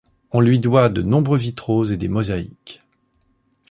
On 0.31 0.39
lui 0.41 0.57
doit 0.59 0.89
de 0.89 1.03
nombreux 1.03 1.37
vitraux 1.37 1.85
et 1.85 1.95
des 1.95 2.07
mosaïques. 2.07 2.81